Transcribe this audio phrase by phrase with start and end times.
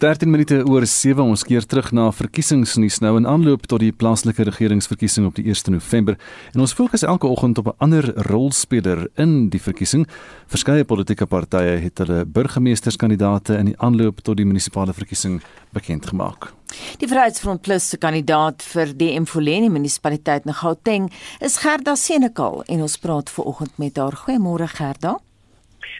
[0.00, 4.46] 13 minute oor 7 ons keer terug na verkiesingsnuus nou in aanloop tot die plaaslike
[4.48, 6.16] regeringsverkiesing op die 1 November
[6.54, 10.08] en ons fokus elke oggend op 'n ander rolspeler in die verkiesing.
[10.48, 16.52] Verskeie politieke partye het hulle burgemeesterskandidaate in die aanloop tot die munisipale verkiesing bekend gemaak.
[16.98, 22.80] Die Vryheidsfront Plus se kandidaat vir die Mfuleni munisipaliteit in Gauteng is Gerda Senekal en
[22.80, 24.16] ons praat ver oggend met haar.
[24.16, 25.20] Goeiemôre Gerda.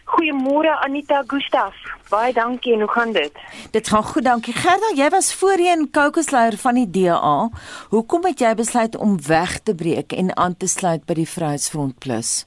[0.05, 1.75] Goeiemôre Anita Gustaf.
[2.09, 3.31] Baie dankie en hoe gaan dit?
[3.71, 4.53] Dit gaan goed, dankie.
[4.53, 7.49] Gerda, jy was voorheen kokosleier van die DA.
[7.89, 11.99] Hoekom het jy besluit om weg te breek en aan te sluit by die Vryheidsfront
[11.99, 12.45] Plus?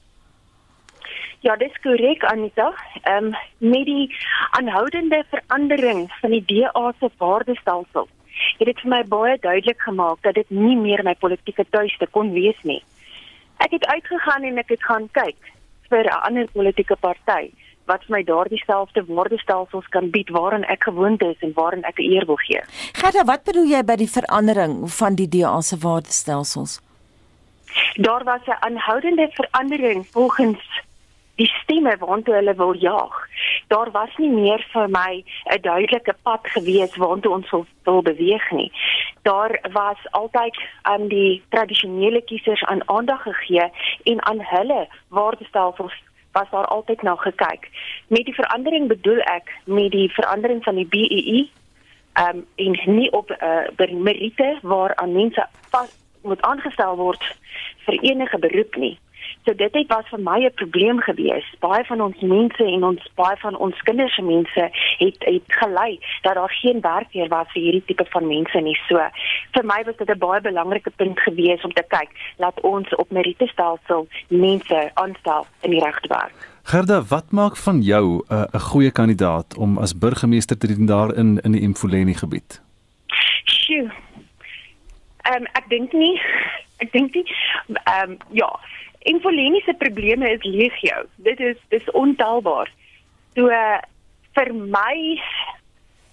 [1.45, 2.73] Ja, dis korrek Anita.
[3.03, 4.09] Ehm um, met die
[4.57, 8.07] aanhoudende verandering van die DA se waardestelsel
[8.59, 12.31] het dit vir my baie duidelik gemaak dat dit nie meer my politieke tuiste kon
[12.35, 12.81] wees nie.
[13.63, 15.51] Ek het uitgegaan en ek het gaan kyk
[15.89, 17.51] vir 'n ander politieke party
[17.85, 21.99] wat vir my daardie selfde waardestelsels kan bied waarin ek gewoond is en waarin ek
[21.99, 22.61] eer wil gee.
[22.93, 26.79] Gerda, wat bedoel jy by die verandering van die DA se waardestelsels?
[27.95, 30.59] Daar was 'n aanhoudende verandering volgens
[31.35, 33.15] die stemme waantoe hulle wil jaag.
[33.67, 38.51] Daar was nie meer vir my 'n duidelike pad gewees waantoe ons wil, wil beweeg
[38.51, 38.71] nie.
[39.21, 43.71] Daar was altyd aan die tradisionele kiesers aan aandag gegee
[44.03, 45.93] en aan hulle waardestelsels
[46.31, 47.69] was daar altyd na gekyk.
[48.07, 51.49] Met die verandering bedoel ek met die verandering van die BEE
[52.13, 57.23] ehm um, en nie op uh, by meriete waar aan mense vas moet aangestel word
[57.85, 58.97] vir enige beroep nie.
[59.45, 61.45] So dit het was vir my 'n probleem gewees.
[61.59, 65.99] Baie van ons mense en ons baie van ons kinders se mense het het gelei
[66.21, 68.77] dat daar geen werk meer was vir hierdie tipe van mense nie.
[68.87, 68.97] So
[69.51, 73.11] vir my was dit 'n baie belangrike punt gewees om te kyk laat ons op
[73.11, 76.55] meriete stelsel mense aanstel in die regte werk.
[76.63, 81.15] Gerda, wat maak van jou uh, 'n goeie kandidaat om as burgemeester te dien daar
[81.15, 82.61] in in die Mfuleni gebied?
[83.43, 83.91] Sjoe.
[85.21, 86.21] Ehm um, ek dink nie
[86.83, 87.25] ek dink nie
[87.67, 88.59] ehm um, ja,
[89.05, 91.03] Infoleniese probleme is legio.
[91.27, 92.71] Dit is dis ontelbaar.
[93.35, 93.79] So uh,
[94.35, 94.97] vir my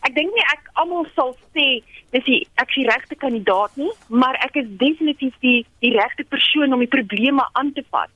[0.03, 1.67] ek dink nie ek almal sal sê
[2.13, 6.27] dis die ek is die regte kandidaat nie, maar ek is definitief die die regte
[6.29, 8.11] persoon om die probleme aan te pas.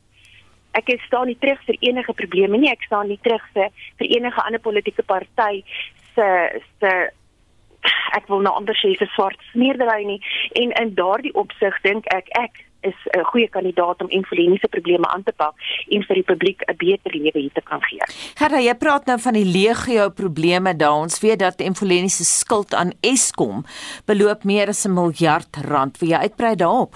[0.77, 2.69] Ek staan nie terug vir enige probleme nie.
[2.69, 3.71] Ek staan nie terug vir
[4.01, 5.63] vir enige ander politieke party
[6.17, 6.27] se
[6.81, 6.93] se
[8.19, 10.21] ek wil nou anders sê se swart smeerdery nie
[10.61, 15.23] en in daardie opsig dink ek ek is 'n goeie kandidaat om influensiese probleme aan
[15.23, 15.55] te pak
[15.89, 18.03] en vir die publiek 'n beter lewe hier te kan gee.
[18.35, 21.01] Gerda, jy praat nou van die legio probleme daar.
[21.07, 23.65] Ons weet dat influensiese skuld aan Eskom
[24.05, 25.99] beloop meer as 'n miljard rand.
[25.99, 26.95] Wil jy uitbrei daarop?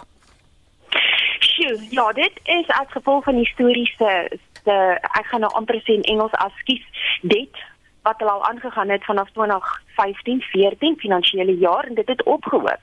[1.39, 4.31] Sjoe, ja, dit is as gevolg van historiese
[4.65, 6.85] se ek gaan nou amper sê in Engels as skies
[7.23, 7.55] dit
[8.03, 12.81] wat hulle al aangegaan het vanaf 2015 14 finansiële jaar en dit het opgehoop.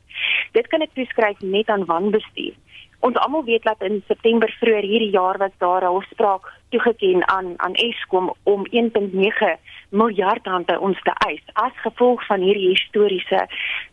[0.52, 2.54] Dit kan ek toeskryf net aan wanbestuur.
[3.00, 7.54] Ons almal weet dat in September vroeër hierdie jaar was daar 'n hofspraak toegeken aan
[7.58, 9.58] aan Eskom om 1.9
[9.90, 13.48] miljard rand by ons te eis as gevolg van hierdie historiese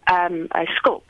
[0.04, 1.04] ehm um, skuld.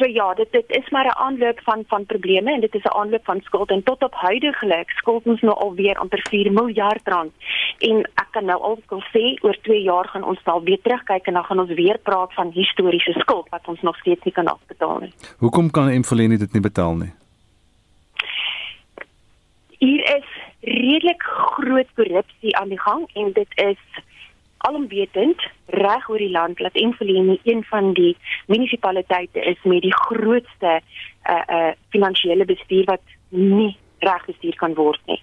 [0.00, 2.96] So ja, dit dit is maar 'n aanloop van van probleme en dit is 'n
[3.00, 7.32] aanloop van skuld en tot op huidigelik skuld ons nou alweer amper 4 miljard rand.
[7.78, 11.32] En ek kan nou al sê oor 2 jaar gaan ons wel weer terugkyk en
[11.32, 14.98] dan gaan ons weer praat van historiese skuld wat ons nog steeds nie kan afbetaal
[14.98, 15.12] nie.
[15.38, 17.12] Hoekom kan Empoleni dit nie betaal nie?
[19.80, 20.28] Hier is
[20.60, 23.80] redelik groot korrupsie aan die gang en dit is
[24.68, 30.80] alomwetend reg oor die land dat Empoleni een van die munisipaliteite is met die grootste
[31.30, 35.22] uh uh finansiële bestuur wat nie reg bestuur kan word nie.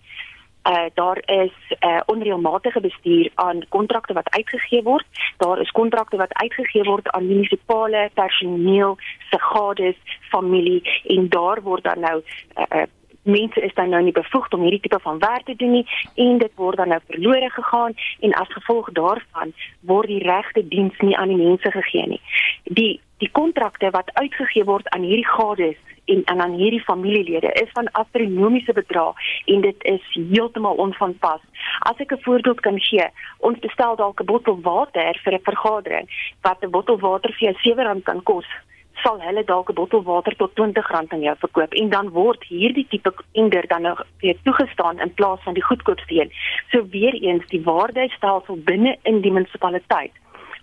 [0.70, 5.06] Uh daar is uh onreëlmatige bestuur aan kontrakte wat uitgegee word.
[5.38, 8.98] Daar is kontrakte wat uitgegee word aan munisipale personeel,
[9.30, 12.22] se gades, familie en daar word dan nou
[12.58, 12.88] uh, uh
[13.28, 15.86] mense is dan nou nie bevoegd om hierdie tipe van werk te doen nie
[16.16, 20.98] en dit word dan nou verlore gegaan en as gevolg daarvan word die regte diens
[21.00, 22.22] nie aan die mense gegee nie.
[22.64, 27.72] Die die kontrakte wat uitgegee word aan hierdie gades en en aan hierdie familielede is
[27.72, 29.14] van astronomiese bedrae
[29.46, 31.42] en dit is heeltemal onvanpas.
[31.80, 33.08] As ek 'n voorbeeld kan gee,
[33.38, 36.08] ons bestel dalk 'n bottel water vir 'n vergadering
[36.42, 38.48] wat 'n bottel water vir jou R7 kan kos
[39.04, 42.88] sal hulle dalk 'n bottel water tot R20 aan jou verkoop en dan word hierdie
[42.90, 46.32] tipe tender dan nou weer toegestaan in plaas van die goedkoopste een.
[46.72, 50.12] So weer eens die waardestelsel binne in die munisipaliteit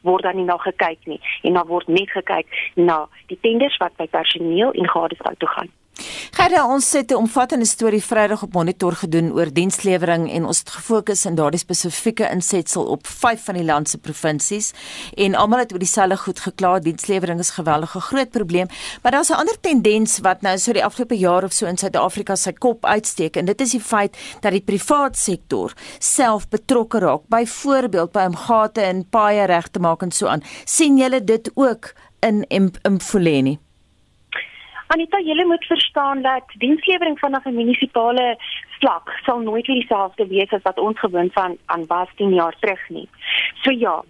[0.03, 3.97] word dan nie na gekyk nie en dan word net gekyk na die tenders wat
[3.97, 5.71] by personeel en gades toe gaan.
[6.35, 10.71] Gerda, ons het 'n omvattende storie Vrydag op Monitor gedoen oor dienslewering en ons het
[10.71, 14.73] gefokus in daardie spesifieke insetsel op 5 van die land se provinsies
[15.15, 16.79] en almal het oor dieselfde goed gekla.
[16.79, 18.67] Dienslewering is 'n geweldige groot probleem,
[19.03, 22.37] maar daar's 'n ander tendens wat nou so die afgelope jaar of so in Suid-Afrika
[22.37, 27.21] sy kop uitsteek en dit is die feit dat die privaat sektor self betrokke raak,
[27.29, 30.43] byvoorbeeld by om gate in paaie reg te maak en so aan.
[30.65, 32.45] sien julle dit ook in
[32.83, 33.64] Mfuleni?
[34.87, 38.37] Anita, jy moet verstaan dat dienslewering vanaf 'n munisipale
[38.79, 42.57] vlak sal nooit weer dieselfde wees as wat ons gewoon van aan was 10 jaar
[42.61, 43.09] terug nie.
[43.63, 44.05] So ja,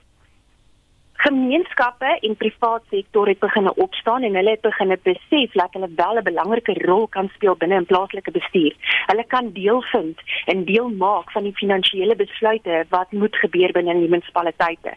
[1.24, 6.18] gemeenskappe en privaat sektor het begin opstaan en hulle het begin besef dat hulle wel
[6.18, 8.72] 'n belangrike rol kan speel binne 'n plaaslike bestuur.
[9.06, 13.92] Hulle kan deel vind en deel maak van die finansiële besluite wat moet gebeur binne
[13.92, 14.92] die munisipaliteite.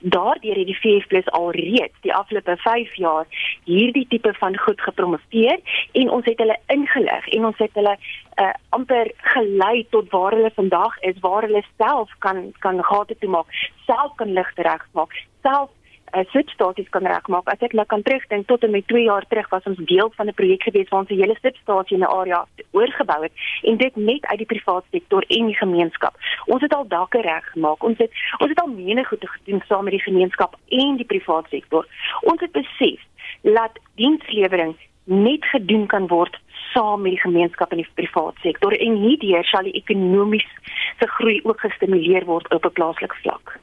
[0.00, 3.26] Daardeur het die VF+ al reeds die afgelope 5 jaar
[3.64, 5.58] hierdie tipe van goed gepromoveer
[5.92, 7.96] en ons het hulle ingelig en ons het hulle
[8.40, 13.30] uh, amper gelei tot waar hulle vandag is waar hulle self kan kan gate toe
[13.30, 13.46] maak,
[13.86, 15.70] self kan ligte regmaak, self
[16.14, 17.48] uh, substasies kan regmaak.
[17.48, 20.26] As ek nou kan terugdink tot en met 2 jaar terug was ons deel van
[20.28, 23.32] 'n projek gewees waar ons 'n hele substasie in 'n area oorgebou het
[23.62, 26.14] en dit net uit die private sektor en die gemeenskap.
[26.46, 27.82] Ons het al dakke reggemaak.
[27.82, 31.48] Ons het ons het al menige goed gedoen saam met die gemeenskap en die private
[31.48, 31.86] sektor.
[32.20, 33.00] Ons het besef
[33.42, 34.76] dat dienslewering
[35.10, 36.38] net gedoen kan word
[36.72, 41.60] saam met die gemeenskap en die private sektor en hierdeur sal die ekonomiese groei ook
[41.64, 43.58] gestimuleer word op 'n plaaslike vlak.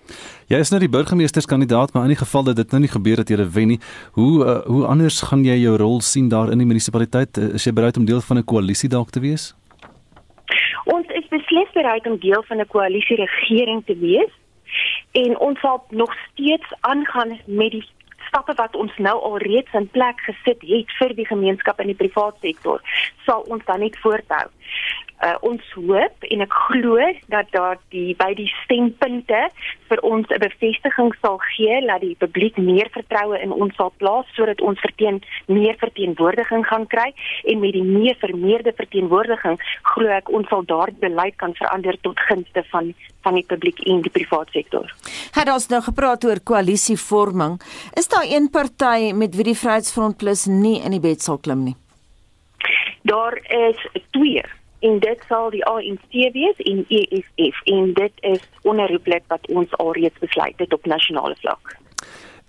[0.48, 3.30] Jy is nou die burgemeesterskandidaat, maar in die geval dat dit nou nie gebeur dat
[3.30, 3.80] jy wen nie,
[4.12, 7.38] hoe uh, hoe anders gaan jy jou rol sien daar in die munisipaliteit?
[7.38, 9.56] Is jy bereid om deel van 'n koalisie dalk te wees?
[10.86, 14.32] Ons is beslis bereid om deel van 'n koalisie regering te wees
[15.12, 17.86] en ons sal nog steeds aangaan met die
[18.28, 22.00] stappe wat ons nou al reeds in plek gesit het vir die gemeenskap in die
[22.00, 22.84] private sektor
[23.26, 24.46] sal ons dan net voorthou
[25.24, 29.40] uh, ons hoop en ek glo dat daar die by die stempunte
[29.90, 34.28] vir ons 'n bevestiging sal gee dat die publiek meer vertroue in ons sal plaas
[34.36, 39.58] sodat ons verteen meer verteenwoordiging gaan kry en met die meer vermeerde verteenwoordiging
[39.94, 42.94] glo ek ons sal daardie beleid kan verander tot gunste van
[43.24, 44.94] van die publiek en die private sektor.
[45.36, 47.60] Het ons nou gepraat oor koalisievorming?
[47.98, 51.64] Is daar een party met wie die Vryheidsfront Plus nie in die bed sal klim
[51.64, 51.76] nie?
[53.04, 53.78] Daar is
[54.12, 54.44] twee
[54.80, 60.20] en dit sal die ANC wees en EFF en dit is onherroepelik wat ons alreeds
[60.20, 61.78] besluit het op nasionale vlak.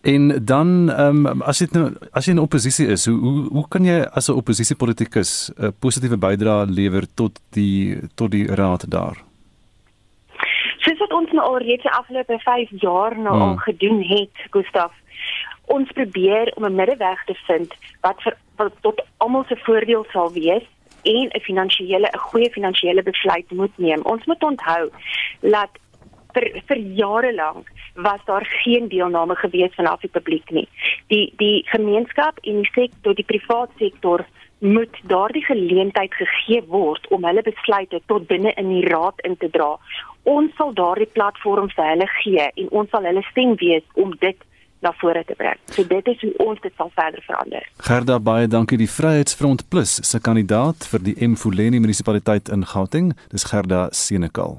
[0.03, 3.65] En dan ehm um, as dit nou as jy in oppositie is, hoe hoe hoe
[3.69, 9.19] kan jy as 'n oppositiepolitikus 'n positiewe bydrae lewer tot die tot die raad daar?
[10.79, 13.43] Soos wat ons nou alreeds die afgelope 5 jaar nou hmm.
[13.43, 14.93] al gedoen het, Gustaf.
[15.65, 20.33] Ons probeer om 'n middeweg te vind wat vir wat tot almal se voordeel sal
[20.33, 20.67] wees
[21.03, 24.03] en 'n finansiële 'n goeie finansiële besluit moet neem.
[24.03, 24.91] Ons moet onthou
[25.41, 25.71] dat
[26.35, 30.69] vir vir jare lank was daar geen deelname gewees van af die publiek nie.
[31.07, 34.27] Die die gemeenskap en die sektor, die private sektor
[34.59, 39.51] moet daardie geleentheid gegee word om hulle besluite tot binne in die raad in te
[39.51, 39.77] dra.
[40.23, 44.48] Ons sal daardie platform vir hulle gee en ons sal hulle stem wees om dit
[44.81, 45.59] na vore te bring.
[45.75, 47.67] So dit is hoe ons dit sal verder verander.
[47.89, 53.13] Gerda baie dankie die Vryheidsfront Plus se kandidaat vir die Mfuleni munisipaliteit in Gauteng.
[53.33, 54.59] Dis Gerda Senekal.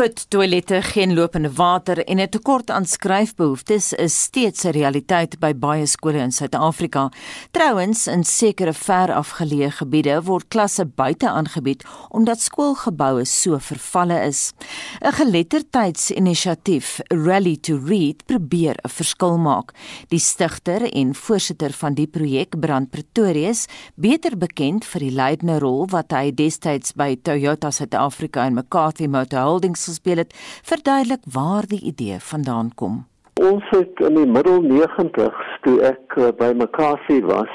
[0.00, 5.52] Put toilette, geen lopende water en 'n tekort aan skryfbehoeftes is steeds 'n realiteit by
[5.54, 7.10] baie skole in Suid-Afrika.
[7.50, 14.52] Trouwens, in sekere ver afgeleë gebiede word klasse buite aangebied omdat skoolgeboue so vervalle is.
[15.00, 19.72] 'n Geletterdheidsinisiatief, Rally to Read, probeer 'n verskil maak.
[20.08, 25.86] Die stigter en voorsitter van die projek, Brand Pretorius, beter bekend vir die leidende rol
[25.86, 31.82] wat hy destyds by Toyota Suid-Afrika en McCarthy Motor Holdings gespeel het, verduidelik waar die
[31.92, 33.04] idee vandaan kom.
[33.40, 37.52] Ons het in die middel 90s toe ek uh, by McCarthy was,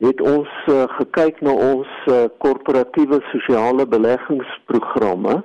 [0.00, 5.42] het ons uh, gekyk na ons uh, korporatiewe sosiale beleggingsprogramme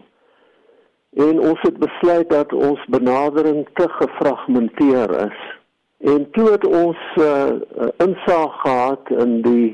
[1.26, 5.44] en ons het besluit dat ons benadering te gefragmenteer is.
[6.04, 7.56] En toe het ons uh,
[8.04, 9.70] insaag gehad in die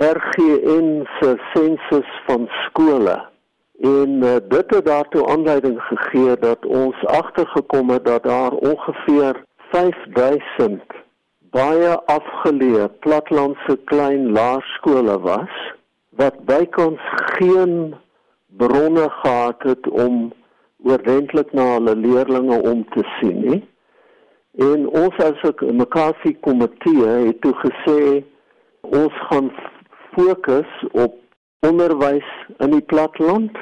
[0.00, 3.29] RGN se sensus van skole
[3.80, 10.82] En uh, dit het daartoe aanleiding gegee dat ons agtergekom het dat daar ongeveer 5000
[11.50, 15.54] baie afgeleë platlandse klein laerskole was
[16.10, 17.94] wat bykans geen
[18.46, 20.32] bronne gehad het om
[20.84, 23.60] oordentlik na hulle leerders om te sien nie.
[24.58, 28.24] En ons as 'n Makassar komitee het toe gesê
[28.80, 29.52] ons gaan
[30.12, 31.14] fokus op
[31.60, 33.56] onderwys in die platteland.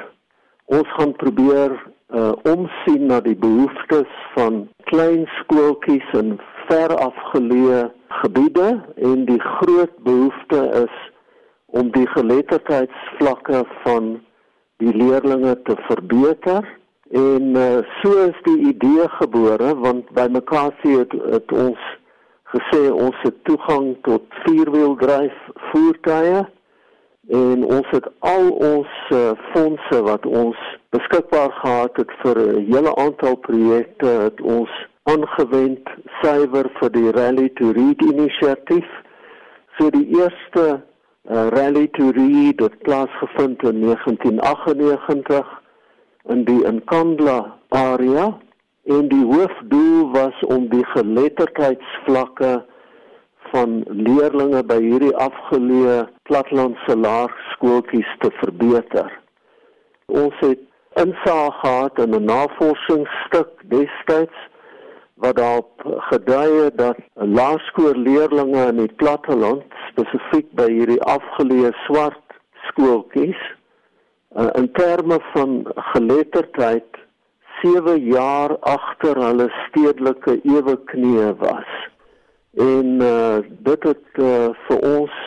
[0.69, 1.73] Ons gaan probeer
[2.13, 6.35] uh omsien na die behoeftes van klein skooltjies in
[6.67, 7.83] ver afgeleë
[8.21, 8.69] gebiede
[9.09, 10.99] en die groot behoefte is
[11.79, 14.11] om die geletterdheidsvlakke van
[14.81, 16.65] die leerders te verbeter.
[17.09, 21.89] En uh, so is die idee gebore want by Makassar het, het ons
[22.53, 25.37] gesê ons het toegang tot vierwieldryf
[25.71, 26.45] voertuie
[27.29, 30.57] en ons het al ons uh, fondse wat ons
[30.89, 34.69] beskikbaar gehad het vir 'n hele aantal projekte het ons
[35.03, 35.89] aangewend
[36.21, 38.89] suiwer vir die Rally to Read inisiatief.
[39.77, 40.81] So die eerste
[41.29, 45.61] uh, Rally to Read het plaasgevind in 1998
[46.23, 48.37] in die Nkandla area
[48.83, 52.65] en die hoofdoel was om die geletterdheidsvlakke
[53.51, 55.97] van leerders by hierdie afgeleë
[56.29, 59.11] platlandse laerskooltjies te verbeter.
[60.07, 60.61] Ons het
[61.03, 64.37] insaag gehad in 'n navorsingsstuk destyds
[65.19, 72.37] wat daarop gedui het dat laerskoolleerders in die platteland spesifiek by hierdie afgeleë swart
[72.69, 73.41] skooltjies
[74.37, 76.97] uh, in terme van geletterdheid
[77.61, 81.71] 7 jaar agter hulle stedelike ewe knie was.
[82.57, 85.21] En uh, dit het uh, vir ons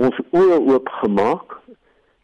[0.00, 1.56] ons oë oop gemaak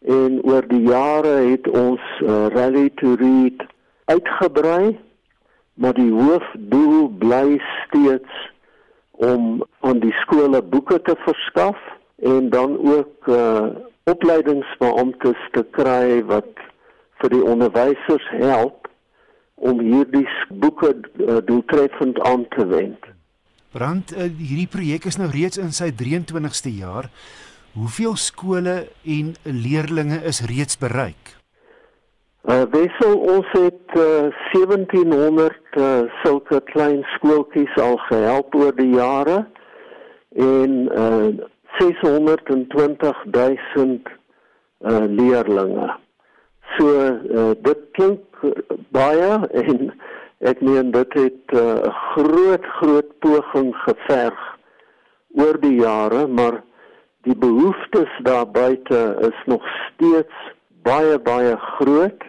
[0.07, 3.65] en oor die jare het ons uh, rally to read
[4.09, 4.97] uitgebrei
[5.77, 8.39] maar die hoofdoel bly steeds
[9.11, 11.77] om aan die skole boeke te verskaf
[12.15, 13.67] en dan ook uh
[14.07, 16.61] opleidingsbeamptes te kry wat
[17.19, 18.87] vir die onderwysers help
[19.55, 20.27] om hierdie
[20.63, 23.09] boeke uh, doeltreffend aan te wend.
[23.75, 27.09] Brand uh, hierdie projek is nou reeds in sy 23ste jaar.
[27.75, 31.33] Hoeveel skole en leerders is reeds bereik?
[32.47, 39.41] Uh wissel ons het uh, 1700 uh, sulke klein skooltjies al gehelp oor die jare
[40.31, 41.27] en uh
[41.77, 43.99] 620 000
[44.87, 45.97] uh leerders.
[46.77, 48.41] So uh, dit klink
[48.95, 49.29] baie
[49.63, 49.91] en
[50.39, 54.57] ek meen dit het 'n uh, groot groot poging geverg
[55.33, 56.63] oor die jare, maar
[57.21, 60.35] die behoeftes daar buite is nog steeds
[60.83, 62.21] baie baie groot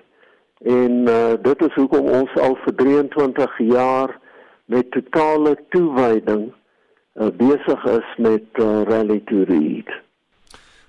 [0.64, 4.18] en uh, dit is hoekom ons al vir 23 jaar
[4.64, 9.92] met totale toewyding uh, besig is met uh, Rally to Read.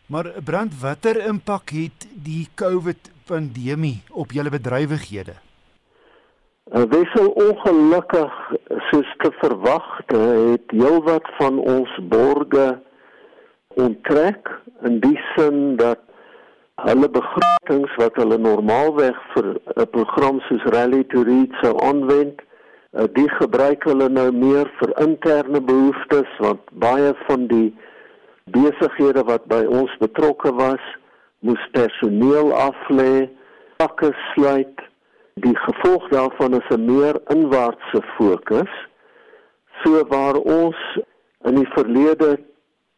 [0.09, 5.37] Maar brand watter impak het die COVID pandemie op julle bedrywighede?
[6.69, 8.33] Wissel ongelukkig
[8.89, 12.67] soos te verwagte het heelwat van ons borge
[13.81, 14.51] onttrek
[14.85, 16.03] in die sin dat
[16.85, 22.41] hulle begrotings wat hulle normaalweg vir 'n program soos Rally to Read sou aanwend,
[22.93, 27.73] uh, die gebruik hulle nou meer vir interne behoeftes want baie van die
[28.45, 30.85] besighede wat by ons betrokke was,
[31.39, 33.29] moes personeel aflê,
[33.77, 34.88] pakke sluit.
[35.33, 38.87] Die gevolg daarvan is 'n meer inwaartse fokus.
[39.83, 40.99] So waar ons
[41.43, 42.39] in die verlede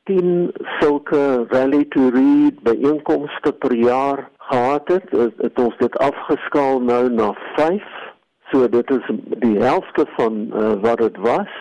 [0.04, 6.82] 10 sulke rally to read byeenkomste per jaar gehad het, het, het ons dit afgeskaal
[6.82, 7.84] nou na 5.
[8.52, 11.52] So dit is die helfte van uh, wat dit was.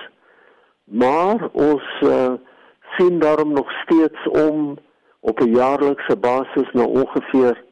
[0.84, 2.32] Maar ons uh,
[2.96, 4.78] sien daarom nog steeds om
[5.20, 7.64] op 'n jaarlikse basis na ongeveer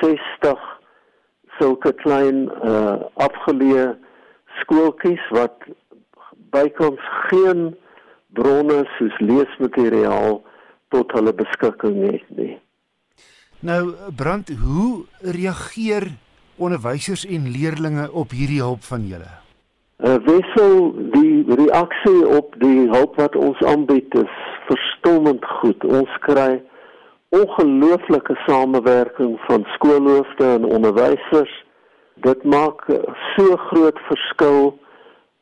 [0.00, 0.73] 60
[1.58, 3.94] sulke klein uh, afgeleë
[4.60, 5.66] skooltjies wat
[6.54, 7.72] bykans geen
[8.34, 10.40] bronne soos leesmateriaal
[10.94, 12.54] tot hulle beskikking het nie.
[13.64, 16.10] Nou brand hoe reageer
[16.56, 19.30] onderwysers en leerders op hierdie hulp van julle?
[20.04, 24.34] Uh, wissel die reaksie op die hulp wat ons aanbied is
[24.68, 25.84] verstommend goed.
[25.84, 26.60] Ons kry
[27.38, 31.54] ongelooflike samewerking van skoolhoofde en onderwysers.
[32.14, 32.86] Dit maak
[33.34, 34.60] so groot verskil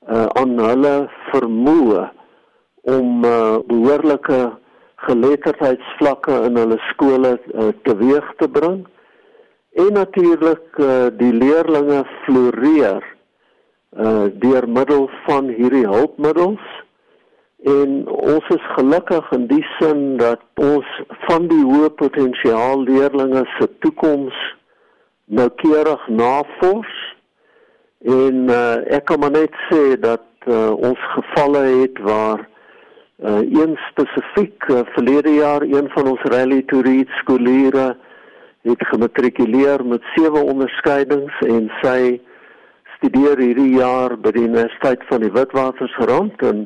[0.09, 0.97] uh, aan hulle
[1.31, 2.09] vermoë
[2.83, 4.41] om uh, behoorlike
[5.07, 8.83] geletterdheidsvlakke in hulle skole uh, teweeg te bring
[9.83, 16.82] en natuurlik uh, die leerders floreer uh, deur middel van hierdie hulpmiddels
[17.63, 20.89] en ons is gelukkig in die sin dat ons
[21.29, 24.39] van die hoë potensiaal leerders se toekoms
[25.31, 26.95] noukeurig navors.
[28.03, 33.79] En uh, ek kan maar net sê dat uh, ons gevalle het waar uh, een
[33.91, 37.99] spesifiek uh, verlede jaar een van ons rally to read skoolleerders
[38.63, 42.21] het gematrikuleer met sewe onderskeidings en sy
[42.97, 46.63] studeer hierdie jaar by die Universiteit van die Witwatersrand in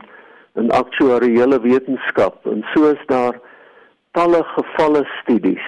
[0.57, 3.41] in aktuariële wetenskap en so is daar
[4.17, 5.67] talle gevalle studies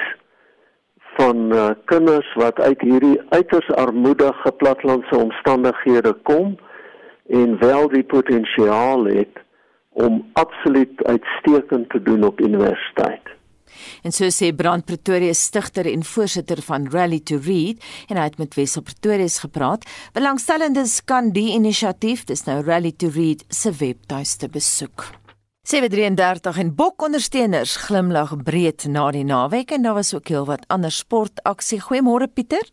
[1.18, 6.56] van uh, kinders wat uit hierdie uiters armoedige platlandse omstandighede kom
[7.28, 9.42] en wel die potensiaal het
[9.88, 13.37] om absoluut uitstekend te doen op universiteit.
[14.02, 18.38] En so sê Brand Pretoria stigter en voorsitter van Rally to Read en hy het
[18.38, 19.86] met Wessel Pretoria gepraat.
[20.12, 25.10] Belangstellendes kan die inisiatief, dis nou Rally to Read se webtuiste besoek.
[25.68, 31.82] 733 en bokondersteuners glimlag breed na die naweek en daar was ook heelwat ander sportaksie.
[31.84, 32.64] Goeiemôre Pieter.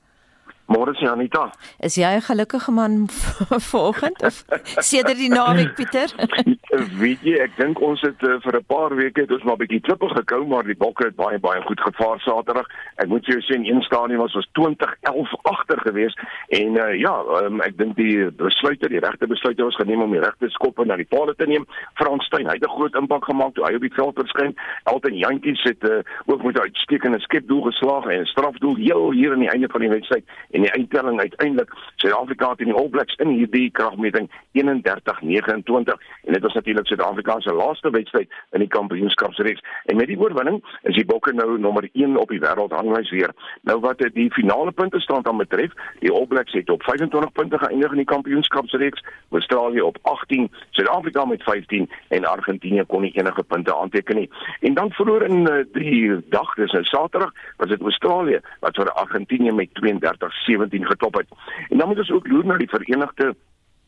[0.65, 1.51] Môre sien Anita.
[1.79, 3.05] Is jy 'n gelukkige man
[3.69, 4.45] vanoggend of
[4.81, 6.09] sedert die naweek Pieter?
[7.01, 9.79] Weet jy, ek dink ons het uh, vir 'n paar weke het ons maar bietjie
[9.85, 12.65] klippe gekou, maar die bokke het baie baie goed gevaar Saterdag.
[12.97, 16.17] Ek moet jou sê in een stadium was ons 20-11 agter geweest
[16.49, 17.13] en uh, ja,
[17.45, 20.97] um, ek dink die besluiter, die regte besluiter was geneem om die regte skoppe na
[20.97, 21.67] die palle te neem.
[21.93, 24.57] Frans Steyn, hy het 'n groot impak gemaak toe hy op die veld verskyn.
[24.89, 29.31] Elton Jantjies het uh, ook met 'n uitstekende skepdoel geslaag en 'n strafdoel heel hier
[29.31, 33.17] aan die einde van die wedstryd en die eindtelling uiteindelik Suid-Afrika teen die All Blacks
[33.23, 39.63] in hierdie kragmeting 31-29 en dit was natuurlik Suid-Afrika se laaste wedstryd in die kampioenskapsreeks
[39.91, 43.33] en met die oorwinning is die Bokke nou nommer 1 op die wêreldranglys weer.
[43.67, 47.59] Nou wat die finale punte stand aan betref, die All Blacks het op 25 punte
[47.59, 49.03] geëindig in die kampioenskapsreeks,
[49.35, 54.29] Australië op 18, Suid-Afrika met 15 en Argentinië kon nie enige punte aanteken nie.
[54.61, 58.91] En dan verloor in uh, die dag, dis nou Saterdag, was dit Australië wat vir
[58.91, 61.27] Argentinië met 32 17 geklop het.
[61.69, 63.35] En dan moet ons ook loer na die Verenigde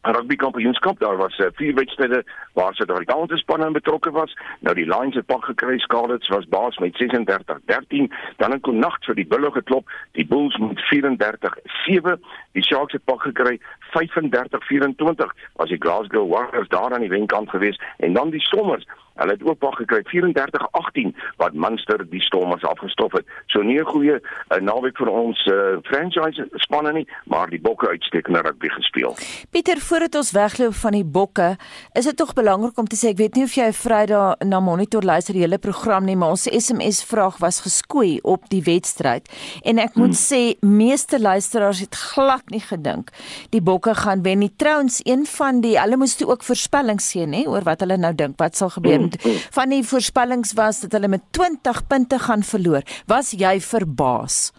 [0.01, 4.33] rugby kampioenskap daar was uh, vier wedstryde waar Suid-Afrikaanse spanne betrokke was.
[4.59, 9.15] Nou die Lions het pak gekry, Scarlets was baas met 36-13, dan in Konagt vir
[9.15, 12.15] die Bulle geklop, die Bulls met 34-7,
[12.51, 13.59] die Sharks het pak gekry
[13.95, 19.33] 35-24 was die Glasgow Warriors daar aan die wenkant geweest en dan die Stormers Hulle
[19.33, 23.25] het ook pak gekry 34-18 wat Munster die Stormers afgestof het.
[23.47, 27.87] So nie 'n goeie uh, naweek vir ons uh, franchise spanne nie, maar die Bokke
[27.87, 29.15] uitstekende rugby gespeel.
[29.49, 31.55] Pieter, voordat ons wegloop van die Bokke,
[31.93, 35.03] is dit tog belangrik om te sê ek weet nie of jy Vrydag na Monitor
[35.03, 39.29] luister die hele program nie, maar ons SMS vraag was geskoei op die wedstryd
[39.63, 40.21] en ek moet hmm.
[40.21, 43.09] sê meeste luisteraars het glad nie gedink
[43.49, 44.51] die Bokke gaan wen nie.
[44.55, 48.13] Trouens een van die hulle moes toe ook voorspellings gee nê oor wat hulle nou
[48.13, 48.97] dink wat sal gebeur.
[48.97, 49.06] Hmm
[49.49, 52.81] van die voorspellings was dat hulle met 20 punte gaan verloor.
[53.05, 54.51] Was jy verbaas?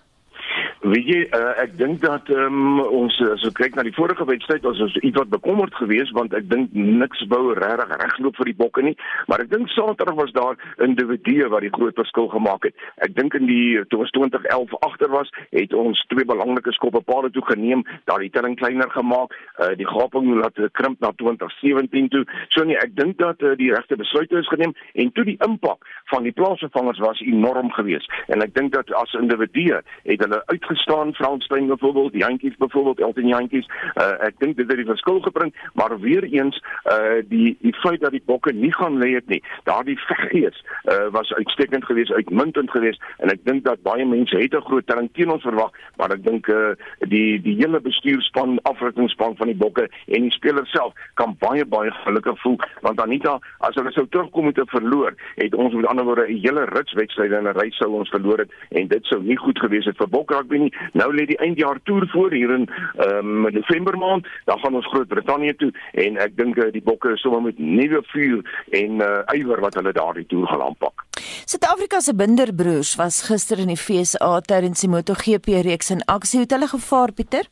[0.88, 4.64] Weet jy, uh, ek dink dat um, ons as ons kyk na die vorige wedstryd
[4.64, 8.55] was ons iets wat bekommerd geweest want ek dink niks wou regtig regloop vir die
[8.57, 8.94] bokke nie,
[9.29, 12.77] maar ek dink Saterdag was daar individue wat die groot verskil gemaak het.
[13.05, 17.29] Ek dink in die toe ons 2011 agter was, het ons twee belangrike skoppe paal
[17.35, 22.24] toe geneem, daar die telling kleiner gemaak, uh, die gaping laat krimp na 2017 toe.
[22.55, 25.85] So nee, ek dink dat uh, die regte besluite is geneem en toe die impak
[26.14, 28.09] van die plaasvervangers was enorm geweest.
[28.33, 33.01] En ek dink dat as individue het hulle uitge staan Fransstein byvoorbeeld, die Jantjies byvoorbeeld,
[33.01, 33.69] Elton Jantjies.
[33.95, 36.62] Uh, ek dink dit het die verskil gebring, maar weer eens
[36.93, 39.43] uh die die feit dat die bokke nie gaan lê het nie.
[39.64, 44.55] Daardie veggees uh was uitstekend geweest, uitmuntend geweest en ek dink dat baie mense het
[44.55, 49.37] 'n groot telling teen ons verwag, maar ek dink uh die die hele bestuurspan, afrigtingspan
[49.37, 53.75] van die bokke en die spelers self kan baie baie gelukkig voel want Anita, as
[53.75, 57.37] hulle sou terugkom met 'n verloor, het ons met ander woorde 'n hele rits wedstryde
[57.37, 60.09] in 'n ry sou ons verloor het en dit sou nie goed gewees het vir
[60.09, 60.67] Bokrugby nie.
[60.92, 64.26] Nou lê die eindjaar toer voor hier in ehm um, November maand.
[64.44, 68.02] Dan gaan ons Groot-Brittanje toe en ek dink uh, die bokke is sommer met nuwe
[68.12, 71.07] vuur en uh, ywer wat hulle daardie toer gaan aanpak.
[71.48, 76.38] Suid-Afrika se binderbroers was gister in die FSA tydens die MotoGP reeks in aksie.
[76.38, 77.48] Hoe het hulle gevaar, Pieter?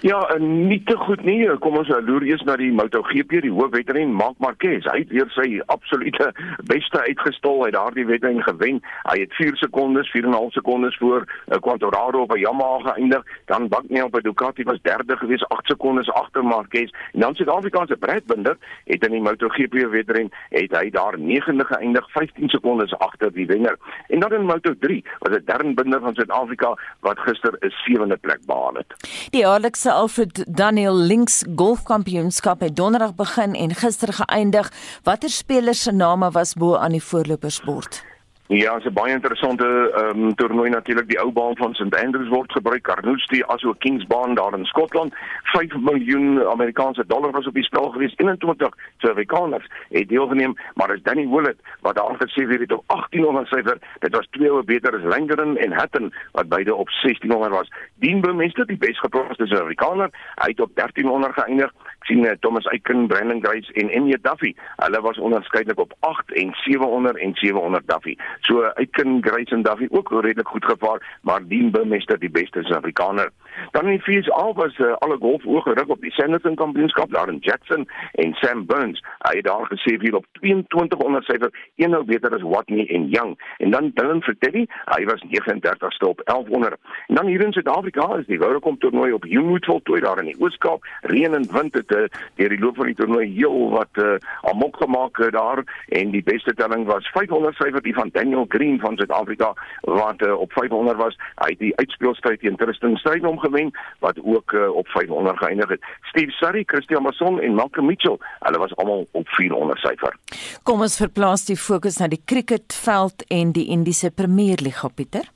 [0.00, 1.46] Ja, nie te goed nie.
[1.64, 4.84] Kom ons loer eers na die MotoGP, die hoofwedren Marc Marquez.
[4.90, 6.28] Hy het weer sy absolute
[6.68, 8.82] beste uitgestol uit daardie wedren gewen.
[9.08, 13.24] Hy het 4 sekondes, 4.5 sekondes voor uh, Quartararo op 'n Yamaha geëindig.
[13.46, 16.90] Dan Bagnaia op 'n Ducati was derde gewees, 8 sekondes agter Marquez.
[17.12, 21.66] En dan Suid-Afrika se Brad Binder het in die MotoGP wedren het hy daar 9de
[21.66, 23.76] geëindig, 15 sekondes agter die wenner.
[24.08, 28.40] En dan in Moto3 was dit Darren Binder van Suid-Afrika wat gister 'n sewende plek
[28.46, 28.94] behaal het.
[29.30, 34.72] Die jaarlikse Alfred Daniel Links Golfkampioenskap het donderdag begin en gister geëindig.
[35.02, 38.15] Watter spelers se name was bo aan die voorlopersbord?
[38.48, 41.08] Ja, 'n baie interessante ehm um, toernooi natuurlik.
[41.08, 45.14] Die ou baan van St Andrews word gebruik, Carnoustie asook Kingsbaan daar in Skotland.
[45.42, 48.14] 5 miljoen Amerikaanse dollar was op die spel gewees.
[48.16, 53.78] 21 Suid-Afrikaners het deelgeneem, maar as Danny Willett wat daar gesê het op 1800 syfer,
[53.98, 57.70] dit was twee oor beter as Langeren en Hatton wat beide op 1600 was.
[57.94, 61.72] Dien Bemester, die besgeplaasde Suid-Afrikaner, hy het op 1300 geëindig
[62.06, 64.54] sien uh, Thomas Eiken, Brandon Grace en Enya Duffy.
[64.76, 68.16] Hulle was onderskeidelik op 8 en 700 en 700 Duffy.
[68.40, 73.30] So Eiken, Grace en Duffy ook redelik goed gevaar, maar Dean Bumester die beste Suid-Afrikaner.
[73.70, 77.38] Dan in die VS was uh, alle golf oorgeruk op die Sanderson Kampioenskap daar in
[77.40, 79.02] Jackson en Sam Burns.
[79.18, 83.36] Hy het daar gesê vir op 2200 syfer een nou beter as Watney en Young.
[83.58, 86.76] En dan Dylan Fertelli, hy was 39ste op 1100.
[87.06, 90.40] En dan hier in Suid-Afrika is die Woudekom toernooi op Humoot voltooi daar in die
[90.40, 90.86] Oos-Kaap.
[91.00, 94.16] Reën en wind het uh, deur die loop van die toernooi heel wat uh,
[94.52, 98.80] amok gemaak uh, daar en die beste telling was 500 syfer die van Daniel Green
[98.80, 101.18] van Suid-Afrika wat uh, op 500 was.
[101.42, 103.72] Hy het die uitspeelstryd teen Tristan Strydom gewen
[104.04, 105.86] wat ook uh, op 500 geëindig het.
[106.10, 110.18] Steve Surrey, Christian Mason en Malcolm Mitchell, hulle was almal op 400 syfer.
[110.62, 115.35] Kom ons verplaas die fokus na die cricketveld en die Indiese Premier League, Pieter.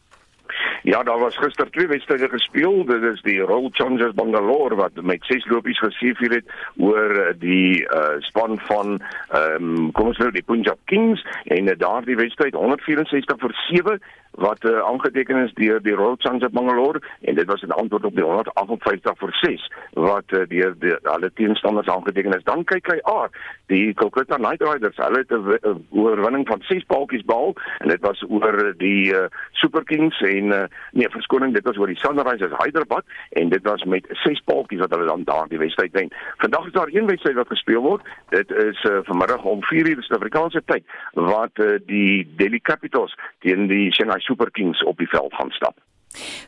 [0.83, 2.85] Ja, daar was gister twee wedstryde gespeel.
[2.85, 6.45] Dit is die Royal Challengers Bangalore wat met ses lopies gesiefvier het
[6.77, 11.69] oor eh, die uh, span van ehm um, kom ons nou die Punjab Kings en
[11.69, 17.01] uh, daardie wedstryd 164 vir 7 wat uh, aangeteken is deur die Royal Challengers Bangalore
[17.21, 21.31] en dit was 'n antwoord op die 158 vir 6 wat uh, deur die alle
[21.35, 22.45] teenstanders aangeteken is.
[22.45, 23.29] Dan kyk hy aan
[23.67, 24.97] die Kolkata Knight Riders.
[24.97, 29.85] Hulle het 'n oorwinning van 6 paaltjies behaal en dit was oor die uh, Super
[29.85, 34.07] Kings en uh, nee, verskoning, dit was oor die Sunrisers Hyderabad en dit was met
[34.25, 36.13] 6 paaltjies wat hulle dan daardie wedstryd wen.
[36.37, 38.07] Vandag is daar een wedstryd wat gespeel word.
[38.29, 43.91] Dit is uh, vanmiddag om 4:00 Suid-Afrikaanse tyd wat uh, die Delhi Capitals teen die
[43.91, 45.79] Chennai Super Kings op die veld gaan stap.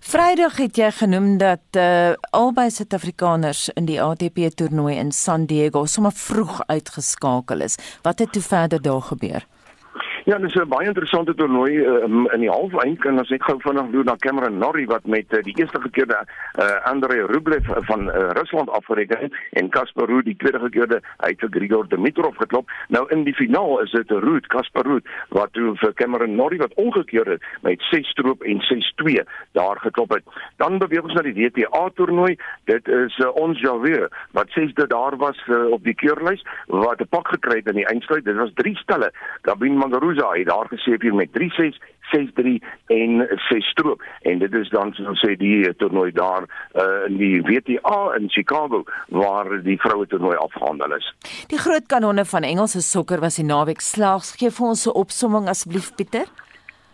[0.03, 5.85] Vrydag het jy genoem dat uh, albei Suid-Afrikaners in die ATP toernooi in San Diego
[5.87, 7.79] sommer vroeg uitgeskakel is.
[8.03, 9.47] Wat het toe verder daar gebeur?
[10.25, 12.05] Ja, dis 'n baie interessante toernooi uh,
[12.35, 15.43] in die halfeind en as ek gou vinnig loop na Cameron Norrie wat met uh,
[15.43, 20.37] die eerste gekeerde uh, Andrei Rublev van uh, Rusland afgereken het en Casper Ruud die
[20.37, 22.71] tweede gekeerde uit vir Grigor Dimitrov geklop.
[22.89, 26.75] Nou in die finaal is dit Ruud, Casper Ruud wat toe vir Cameron Norrie wat
[26.75, 29.27] omgekeer het met 6 stroop en 6-2
[29.59, 30.23] daar geklop het.
[30.63, 32.39] Dan beweeg ons na die WTA toernooi.
[32.71, 37.11] Dit is uh, ons Javier wat sesde daar was uh, op die keurlys wat 'n
[37.11, 38.25] pak gekry het in die eindstryd.
[38.25, 39.11] Dit was drie stelle.
[39.43, 41.79] Gabin Mangaru Souza het daar gesê vir met 3-6
[42.12, 47.07] 6-3 en 6 stroop en dit is dan soos ons sê die toernooi daar uh,
[47.09, 51.09] in die WTA in Chicago waar die vroue toernooi afgehandel is.
[51.48, 54.35] Die groot kanonne van Engelse sokker was die naweek slaags.
[54.37, 56.29] Gee vir ons 'n opsomming asseblief Pieter.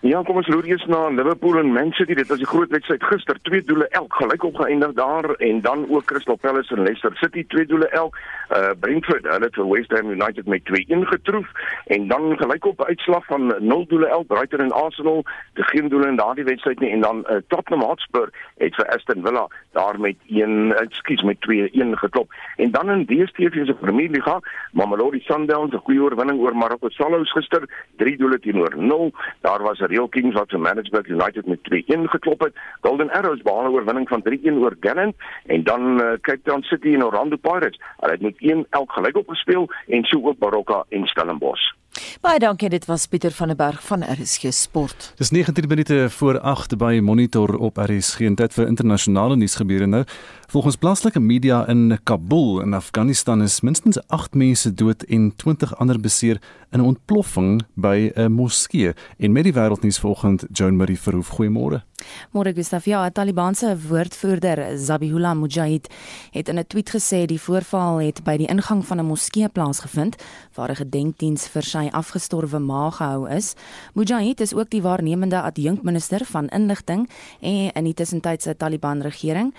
[0.07, 2.15] Ja, kom ons loer eers na Liverpool en Man City.
[2.15, 3.39] Dit was die groot wedstryd gister.
[3.43, 7.67] Twee doele elk gelyk opgeëindig daar en dan ook Crystal Palace en Leicester City twee
[7.67, 8.15] doele elk.
[8.55, 11.51] Uh Brentford, hulle vir West Ham United met 2-1 getroof
[11.91, 15.25] en dan gelyk op uitslag van 0 doele elk Brighton en Arsenal,
[15.59, 18.31] die geen doele in daardie wedstryd nie en dan uh, Tottenham Hotspur
[18.63, 22.31] het vir Aston Villa daar met 1 ekskuus met 2-1 geklop.
[22.57, 24.41] En dan in DStv se Premier League,
[24.73, 29.13] Mamelodi Sundowns 'n goeie oorwinning oor Marokko Salous gister, 3 doele teenoor 0.
[29.41, 32.55] Daar was Real Kings wat vir Management United met 2-1 geklop het.
[32.81, 36.95] Golden Arrows behaal 'n oorwinning van 3-1 oor Gallant en dan uh, Cape Town City
[36.95, 37.81] en Orlando Pirates.
[37.97, 41.75] Hulle het met 1 elk gelyk opgespeel en so ook Baroka en Stellenbosch.
[42.21, 45.13] Baie dankie, dit was Pieter van der Berg van RSG Sport.
[45.17, 50.05] Dis 19 minute voor 8 by Monitor op RSG en dit vir internasionale nuusgebeure nou.
[50.49, 56.01] Volgens plaaslike media in Kabul in Afghanistan is minstens 8 mense dood en 20 ander
[56.01, 58.93] beseer in 'n ontploffing by 'n moskee.
[59.19, 61.83] En met die wêreldnuus volgend Joan Marie Verhoef, goeiemôre.
[62.31, 65.89] Môre Gustaf, ja, Taliban se woordvoerder Zabihullah Mujahid
[66.31, 70.17] het in 'n tweet gesê die voorval het by die ingang van 'n moskee plaasgevind
[70.55, 73.55] waar 'n gedenkdiens vir sy afgestorwe ma gehou is.
[73.95, 77.09] Mujahid is ook die waarnemende adjunkminister van inligting
[77.41, 79.55] en in die tussentydse Taliban regering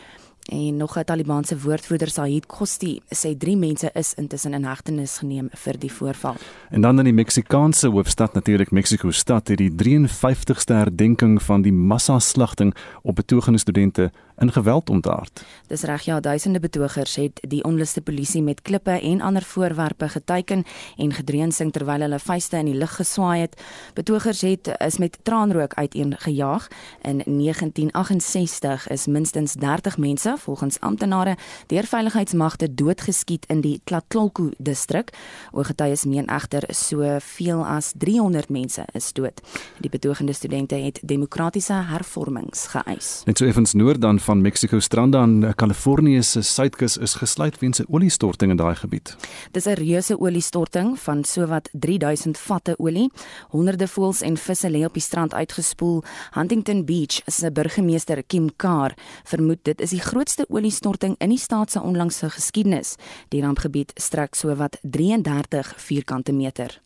[0.50, 5.50] en nog 'n Talibanse woordvoerder Sahid Khosti sê drie mense is intussen in hegtenis geneem
[5.52, 6.36] vir die voorval.
[6.70, 11.74] En dan in die Meksikaanse hoofstad natuurlik Mexico stad het die 53ste herdenking van die
[11.74, 15.44] massaslagting op betogende studente in geweld ontaard.
[15.68, 20.64] Dis reg ja, duisende betogers het die onluste polisie met klippe en ander voorwerpe geteiken
[20.98, 23.62] en gedreun terwyl hulle vuiste in die lug geswaai het.
[23.94, 26.68] Betogers het is met traanrook uiteen gejaag.
[27.02, 35.14] In 1968 is minstens 30 mense volgens amptenare deur veiligheidsmagte doodgeskiet in die Tlatlolko distrik.
[35.52, 39.42] Ooggetuies meen egter soveel as 300 mense is dood.
[39.80, 43.22] Die betogende studente het demokratiese hervormings geëis.
[43.26, 47.80] Net so effens noord dan van Mexico strande aan Kalifornië se suidkus is gesluit weens
[47.80, 49.16] 'n oliestorting in daai gebied.
[49.52, 53.12] Dis 'n reuse oliestorting van sowat 3000 vatte olie.
[53.50, 56.04] Honderde voëls en visse lê op die strand uitgespoel.
[56.32, 61.72] Huntington Beach se burgemeester Kim Carr vermoed dit is die grootste oliestorting in die staat
[61.72, 62.96] se onlangse geskiedenis.
[63.28, 66.82] Die rampgebied strek sowat 33 vierkante meter.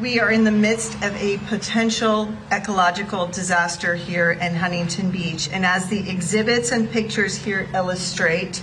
[0.00, 5.48] We are in the midst of a potential ecological disaster here in Huntington Beach.
[5.50, 8.62] And as the exhibits and pictures here illustrate,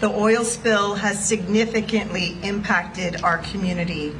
[0.00, 4.14] the oil spill has significantly impacted our community.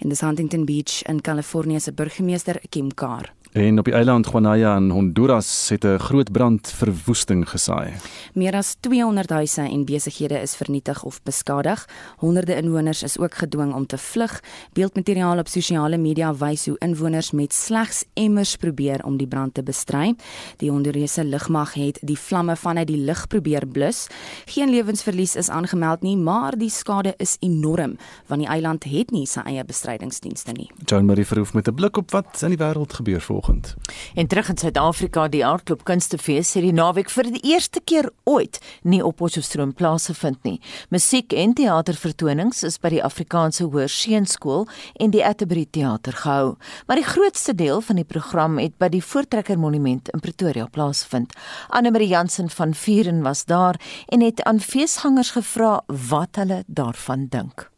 [0.00, 3.26] In the Huntington Beach in California se burgemeester Kim Carr.
[3.54, 7.92] En op die eiland Guanaya in Honduras het 'n groot brand verwoesting gesaai.
[8.32, 11.88] Meer as 200 huise en besighede is vernietig of beskadig.
[12.16, 14.42] Honderde inwoners is ook gedwing om te vlug.
[14.72, 19.62] Beeldmateriaal op sosiale media wys hoe inwoners met slegs emmers probeer om die brand te
[19.62, 20.14] bestry.
[20.56, 24.06] Die Hondurese lugmag het die vlamme vanuit die lug probeer blus.
[24.44, 29.26] Geen lewensverlies is aangemeld nie, maar die skade is enorm want die eiland het nie
[29.26, 30.70] sy eie bestrydingsdienste nie.
[30.84, 33.74] Joan Marie verhoef met 'n blik op wat in die wêreld gebeur voor vanoggend.
[34.14, 38.60] En terug in Suid-Afrika, die Aardklop Kunstefees het die naweek vir die eerste keer ooit
[38.82, 40.60] nie op Potchefstroom plaasgevind nie.
[40.90, 44.66] Musiek en teatervertonings is by die Afrikaanse Hoërseunskool
[45.00, 49.02] en die Atterbury Theater gehou, maar die grootste deel van die program het by die
[49.02, 51.34] Voortrekker Monument in Pretoria plaasgevind.
[51.68, 57.73] Anne-Marie Jansen van Vuren was daar en het aan feesgangers gevra wat hulle daarvan dink.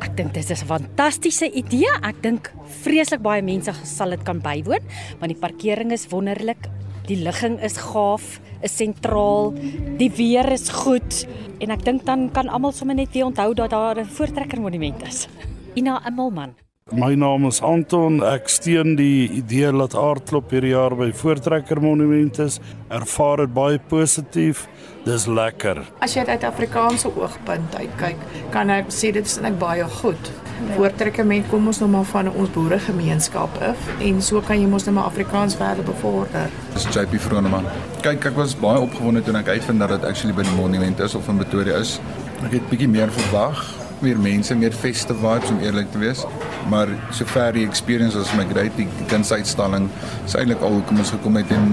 [0.00, 1.90] Ek dink dit is 'n fantastiese idee.
[2.02, 4.80] Ek dink vreeslik baie mense sal dit kan bywoon,
[5.20, 6.68] want die parkering is wonderlik,
[7.06, 9.52] die ligging is gaaf, is sentraal,
[9.98, 11.26] die weer is goed
[11.60, 15.02] en ek dink dan kan almal sommer net weer onthou dat daar 'n voortrekker monument
[15.02, 15.28] is.
[15.76, 16.54] Ina Immelman
[16.90, 18.16] My naam is Anton.
[18.26, 22.56] Ek steun die idee dat aardklop hierdie jaar by Voortrekker Monument is.
[22.90, 24.64] Ervaar dit baie positief.
[25.04, 25.84] Dis lekker.
[26.02, 30.32] As jy uit Afrikaanse oogpunt uitkyk, kan ek sê dit is net baie goed.
[30.74, 34.82] Voortrekker met kom ons nou maar van ons boeregemeenskap af en so kan jy mos
[34.84, 36.50] net nou maar Afrikaans verder bevorder.
[36.74, 37.70] Dis JP Vroneman.
[38.02, 41.14] Kyk, ek was baie opgewonde toe ek uitvind dat dit actually by die monument is
[41.14, 42.00] of in Pretoria is.
[42.42, 43.62] Ek het bietjie meer verwag
[44.04, 46.24] meer mense, meer festive vibes om eerlik te wees.
[46.70, 49.88] Maar sover die experience was my great die, kunsuitstalling.
[50.24, 51.68] Is eintlik al hoekom ons gekom het en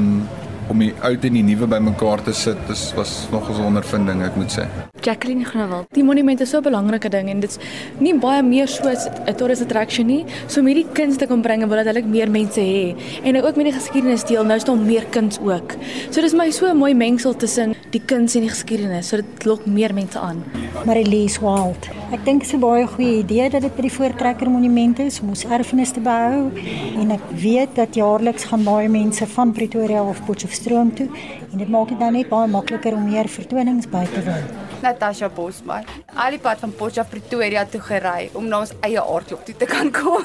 [0.69, 4.35] om die oud en die nuwe bymekaar te sit, dis was nog 'n ondervinding, ek
[4.35, 4.67] moet sê.
[5.01, 5.87] Jacqueline Groenewald.
[5.93, 7.57] Die monument is so 'n belangrike ding en dit's
[7.99, 10.25] nie baie meer so 'n tourist attraction nie.
[10.47, 13.33] So om hierdie kuns te kom bring en wil dat hulle meer mense hê en
[13.33, 15.75] nou ook met die geskiedenis deel, nou is daar meer kuns ook.
[16.09, 19.07] So dis my so 'n mooi mengsel tussen die kuns en die geskiedenis.
[19.07, 20.43] So dit lok meer mense aan.
[20.85, 21.87] Marilise Wild.
[22.11, 25.21] Ek dink dit is 'n baie goeie idee dat dit by die Voortrekker Monument is
[25.21, 26.51] om ons erfenis te behou
[26.97, 31.07] en ek weet dat jaarliks gaan baie mense van Pretoria of Potchefstroom toe
[31.51, 34.47] en dit maak dit nou net baie makliker om meer vertonings by te woon.
[34.81, 35.85] Natasha Bosman.
[36.13, 39.69] Al die pad van Potchefstroom Pretoria toe gery om na ons eie aardklop toe te
[39.69, 40.23] kan kom.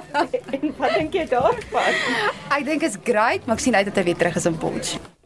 [0.56, 2.02] en wat dink jy daarvan?
[2.50, 4.60] Ek dink dit is great, maar ek sien uit dat hy weer terug is in
[4.60, 5.19] Potchefstroom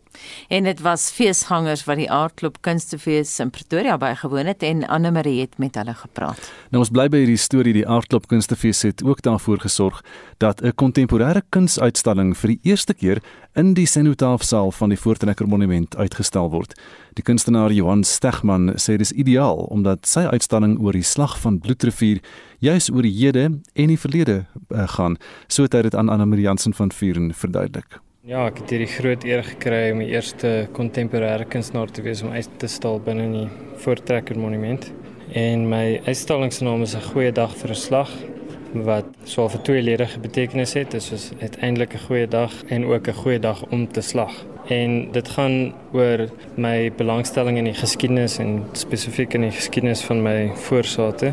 [0.48, 5.40] en dit was feesgangers wat die aardklop kunstefees in Pretoria bygewoon het en Anne Marie
[5.40, 6.50] het met hulle gepraat.
[6.70, 10.02] Nou ons bly by hierdie storie die aardklop kunstefees het ook daarvoor gesorg
[10.38, 13.22] dat 'n kontemporêre kunsuitstalling vir die eerste keer
[13.54, 16.74] in die Senotafsaal van die Voortrekker Monument uitgestel word.
[17.14, 22.20] Die kunstenaar Johan Stegman sê dis ideaal omdat sy uitstalling oor die slag van Bloedrivier
[22.58, 26.26] juis oor die hede en die verlede uh, gaan, so het hy dit aan Anne
[26.26, 28.03] Marie Jansen van Vuren verduidelik.
[28.24, 32.30] Ja, ek het hierdie groot eer gekry om die eerste kontemporêre kunstenaar te wees om
[32.32, 33.42] uit te stal binne die
[33.82, 34.86] Voortrekker Monument.
[35.36, 38.10] En my uitstallingsnaam is 'n goeie dag vir 'n slag
[38.72, 40.90] wat swaar vir tweeledige betekenis het.
[40.90, 44.32] Dit is uiteindelik 'n goeie dag en ook 'n goeie dag om te slag.
[44.68, 50.22] En dit gaan oor my belangstelling in die geskiedenis en spesifiek in die geskiedenis van
[50.22, 51.32] my voorsate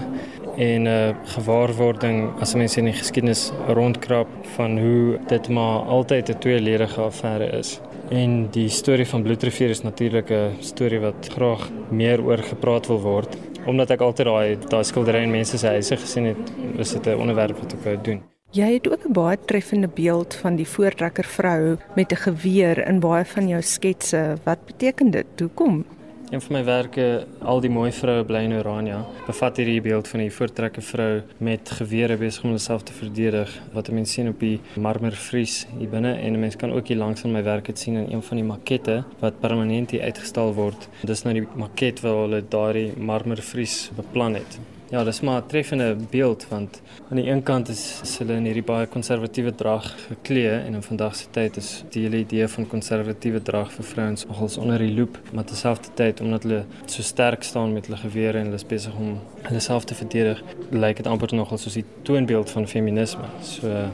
[0.57, 6.29] en 'n uh, gewaarwording as mense in die geskiedenis rondkrap van hoe dit maar altyd
[6.29, 7.79] 'n tweeledige affære is.
[8.09, 12.99] En die storie van Bloedrivier is natuurlik 'n storie wat graag meer oor gepraat wil
[12.99, 17.07] word omdat ek altyd daai daai skildery in mense se huise gesien het, is dit
[17.07, 18.21] 'n onderwerp wat ek wou doen.
[18.51, 22.99] Jy het ook 'n baie treffende beeld van die voortrekker vrou met 'n geweer in
[22.99, 24.37] baie van jou sketse.
[24.43, 25.25] Wat beteken dit?
[25.39, 25.85] Hoekom?
[26.31, 30.21] Een van my werke, al die mooi vroue bly in Orania, bevat hierdie beeld van
[30.23, 31.09] die voortrekker vrou
[31.43, 35.89] met gewere besig om homself te verdedig wat 'n mens sien op die marmervries hier
[35.89, 38.23] binne en 'n mens kan ook hier langs van my werk dit sien in een
[38.23, 40.87] van die makette wat permanent hier uitgestal word.
[41.03, 44.59] Dis nou die maket waar hulle daardie marmervries beplan het.
[44.91, 48.43] Ja, dis maar 'n treffende beeld want aan die een kant is, is hulle in
[48.43, 52.67] hierdie baie konservatiewe drag geklee en in vandag se tyd is die hele idee van
[52.67, 57.73] konservatiewe drag vir vrouens nogals onder die loop, maar terselfdertyd omdat hulle so sterk staan
[57.73, 61.35] met hulle gewere en hulle is besig om hulle self te verdedig, lyk dit amper
[61.35, 63.31] nogals soos die toonbeeld van feminisme.
[63.41, 63.87] So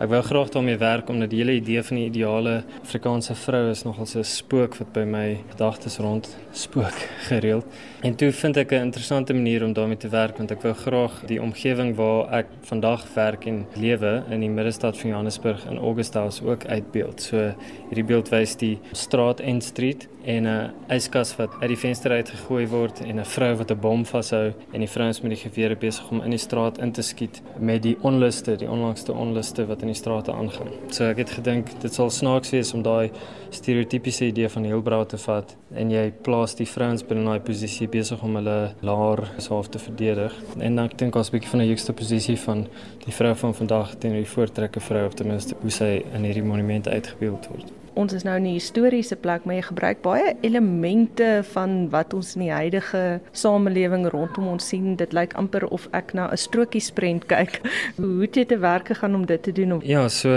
[0.00, 3.82] Ek wou graag daarmee werk omdat die hele idee van die ideale Afrikaanse vrou is
[3.84, 6.96] nogal so 'n spook wat by my gedagtes rond spook
[7.28, 7.66] gereeld.
[8.00, 11.20] En toe vind ek 'n interessante manier om daarmee te werk want ek wou graag
[11.26, 16.44] die omgewing waar ek vandag werk en lewe in die middestad van Johannesburg in Augusthouse
[16.44, 17.20] ook uitbeeld.
[17.20, 17.54] So
[17.88, 22.28] hierdie beeld wys die straat en street en 'n yskas wat uit die venster uit
[22.28, 25.76] gegooi word en 'n vrou wat 'n bom vashou en die vrouens met die gewere
[25.76, 29.80] besig om in die straat in te skiet met die onluste, die onlangste onluste wat
[29.80, 30.68] in die strate aangaan.
[30.88, 33.10] So ek het gedink dit sal snaaks wees om daai
[33.50, 38.22] stereotypiese idee van heelbrau te vat en jy plaas die vrouens binne daai posisie besig
[38.22, 40.34] om hulle laar self te verdedig.
[40.58, 42.66] En dan ek dink ons 'n bietjie van 'n juxta posisie van
[43.04, 46.44] die vrou van vandag teenoor die voortrekker vrou of ten minste hoe sy in hierdie
[46.44, 51.42] monument uitgebeeld word ons is nou in 'n historiese plek, maar jy gebruik baie elemente
[51.52, 54.96] van wat ons in die huidige samelewing rondom ons sien.
[54.96, 57.60] Dit lyk amper of ek na 'n strokiesprent kyk.
[57.96, 59.72] Hoe het jy te werk gegaan om dit te doen?
[59.72, 59.84] Of?
[59.84, 60.28] Ja, so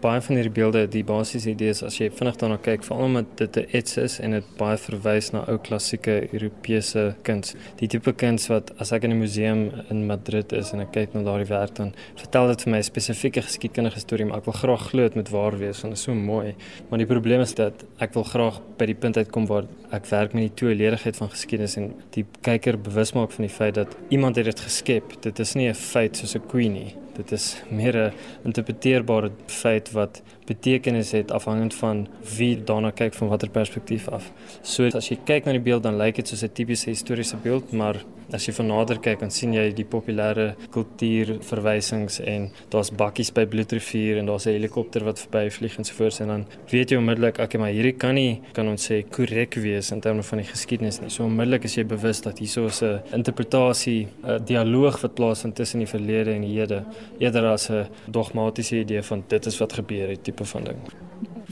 [0.00, 3.56] baie van hierdie beelde, die basiese idees as jy vinnig daarna kyk, veral omdat dit
[3.56, 7.54] 'n ets is en dit baie verwys na ou klassieke Europese kuns.
[7.76, 11.14] Die tipe kuns wat as ek in 'n museum in Madrid is en ek kyk
[11.14, 14.54] na daardie werk dan vertel dit vir my 'n spesifieke geskiedkundige storie, maar ek wil
[14.54, 16.54] graag glo dit moet waar wees want dit is so mooi.
[16.88, 19.64] Maar die probleem is dat ek wil graag by die punt uitkom waar
[19.94, 23.74] ek werk met die tweeledigheid van geskiedenis en die kyker bewus maak van die feit
[23.74, 25.16] dat iemand het dit geskep.
[25.22, 26.94] Dit is nie 'n feit soos 'n queen nie.
[27.14, 28.12] Dit is meer 'n
[28.44, 34.32] interpreteerbare feit wat betekenis het afhangend van wie daarna kyk van watter perspektief af.
[34.62, 37.72] So as jy kyk na die beeld dan lyk dit soos 'n tipiese historiese beeld,
[37.72, 38.04] maar
[38.34, 43.46] as jy van nader kyk dan sien jy die populêre kultuurverwysings en daar's bakkies by
[43.50, 47.38] Bloedrivier en daar's 'n helikopter wat verbyvlieg en so voort en dan weet jy onmiddellik
[47.38, 51.00] okay, maar hierdie kan nie kan ons sê korrek wees in terme van die geskiedenis
[51.00, 51.10] nie.
[51.10, 55.78] So onmiddellik is jy bewus dat hier so 'n interpretasie, 'n dialoog wat plaasvind tussen
[55.78, 56.84] die verlede en die hede
[57.18, 60.78] eerder as 'n dogmatiese idee van dit is wat gebeur het tipe van ding.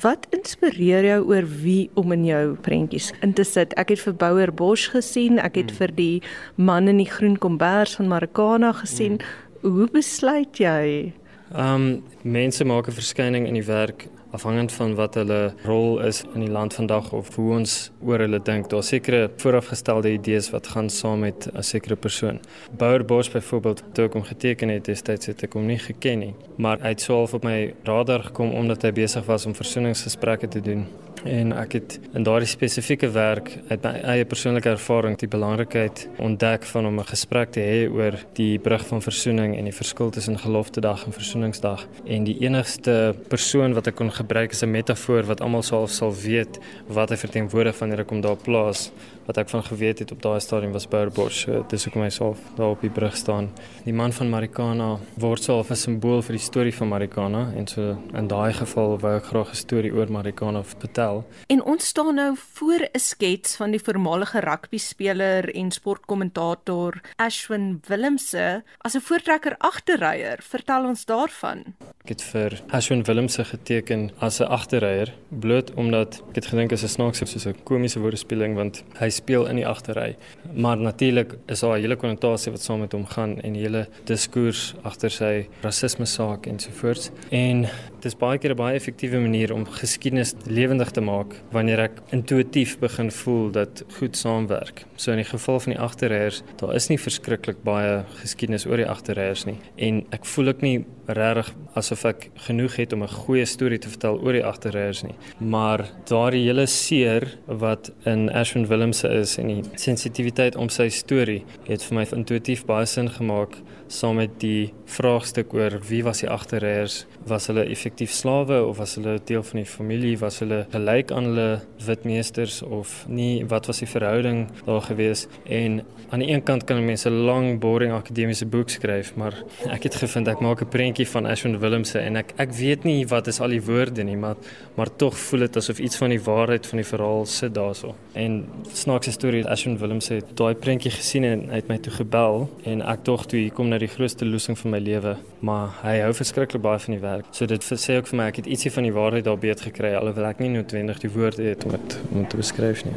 [0.02, 3.70] Wat inspireer jou oor wie om in jou prentjies in te sit?
[3.78, 5.78] Ek het vir Bouwer Bosch gesien, ek het hmm.
[5.78, 6.22] vir die
[6.58, 9.20] man in die groen kombers van Marikana gesien.
[9.20, 9.76] Hmm.
[9.76, 11.12] Hoe besluit jy?
[11.52, 11.86] Ehm um,
[12.22, 16.51] mense maak 'n verskyning in die werk afhangend van wat hulle rol is in die
[16.51, 18.71] land vandag of hoe ons oor hulle dink.
[18.71, 22.40] Daar's sekere voorafgestelde idees wat gaan saam met 'n sekere persoon.
[22.77, 26.35] Bouer Bosch byvoorbeeld, toe ek hom geteken het, destyds het ek hom nie geken nie,
[26.57, 30.61] maar hy het swaaf op my radar gekom omdat hy besig was om versoeningsgesprekke te
[30.61, 30.87] doen
[31.25, 36.64] en ek het in daardie spesifieke werk uit my eie persoonlike ervaring die belangrikheid ontdek
[36.72, 40.38] van om 'n gesprek te hê oor die brug van versoening en die verskil tussen
[40.38, 41.87] geloftedag en versoeningsdag.
[42.07, 46.14] En die enigste persoon wat ek kon gebruik is 'n metafoor wat almal sal sal
[46.14, 48.90] weet wat hy verteenwoordig wanneer ek hom daar plaas
[49.26, 51.44] wat ek van geweet het op daai stadium was Bourbosch.
[51.44, 53.50] So, dis hoekom hy self daar op die brug staan.
[53.85, 57.96] Die man van Marikana word self 'n simbool vir die storie van Marikana en so
[58.14, 61.24] in daai geval wou ek graag 'n storie oor Marikana vertel.
[61.48, 67.80] En ons staan nou voor 'n skets van die voormalige rugby speler en sportkommentator Ashwin
[67.88, 70.38] Willemse as 'n voortrekker agterryer.
[70.42, 71.74] Vertel ons daarvan.
[72.04, 76.82] Ek het vir Ashwin Willemse geteken as 'n agterryer bloot omdat ek het gedink is
[76.82, 80.16] 'n snaakse soos 'n komiese woordespeling want hy speel in die agtery.
[80.55, 83.87] Maar natuurlik is daar 'n hele konnotasie wat saam met hom gaan en die hele
[84.05, 87.11] diskurs agter sy rasisme saak ensovoorts.
[87.31, 87.66] En
[88.02, 92.02] dit is baie keer 'n baie effektiewe manier om geskiedenis lewendig te maak wanneer ek
[92.10, 94.84] intuïtief begin voel dat goed saamwerk.
[94.96, 98.88] So in die geval van die agterryers, daar is nie verskriklik baie geskiedenis oor die
[98.88, 103.44] agterryers nie en ek voel ek nie regtig asof ek genoeg het om 'n goeie
[103.44, 105.14] storie te vertel oor die agterryers nie.
[105.38, 110.88] Maar daardie hele seer wat in Ashwin Willems Willemse is en die sensitiwiteit om sy
[110.90, 113.55] storie het vir my intuïtief baie sin gemaak
[113.93, 118.97] saam met die vraagstuk oor wie was die agterreërs was hulle effektief slawe of was
[118.99, 120.16] hulle deel van die familie?
[120.18, 121.49] Was hulle gelyk aan hulle
[121.86, 123.45] wit meesters of nie?
[123.49, 125.28] Wat was die verhouding daar gewees?
[125.45, 125.82] En
[126.12, 129.32] aan die een kant kan mense lang boring akademiese boek skryf maar
[129.72, 133.07] ek het gevind ek maak 'n prentjie van Ashwin Willemse en ek ek weet nie
[133.07, 134.36] wat is al die woorde nie maar
[134.76, 138.45] maar tog voel dit asof iets van die waarheid van die verhaal sit daarso en
[138.72, 142.82] snaakse storie Ashwin Willemse het daai prentjie gesien en hy het my toe gebel en
[142.82, 146.12] ek tog toe hier kom na die grootste losing van my lewe maar hy hou
[146.16, 148.87] verskriklik baie van die werk so dit sê ook vir my ek het ietsie van
[148.89, 152.28] die waarheid daar beet gekry alhoewel ek nie noodwendig die woorde het om dit om
[152.28, 152.97] te beskryf nie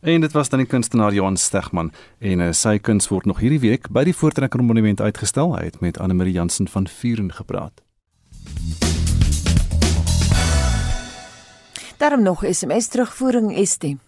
[0.00, 1.90] En dit was dan die kunstenaar Johan Stegman
[2.22, 5.56] en uh, sy kuns word nog hierdie week by die Voortrekker Monument uitgestel.
[5.58, 7.82] Hy het met Anne Marie Jansen van Vuren gepraat.
[11.98, 13.98] Daarom nog SMS terugvoering Estie.